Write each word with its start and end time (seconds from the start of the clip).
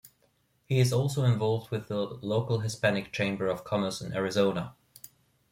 He 0.65 0.79
is 0.79 0.91
also 0.91 1.25
involved 1.25 1.69
with 1.69 1.87
the 1.87 1.95
local 1.97 2.61
Hispanic 2.61 3.11
Chamber 3.13 3.45
of 3.45 3.63
Commerce 3.63 4.01
in 4.01 4.13
Arizona. 4.13 4.73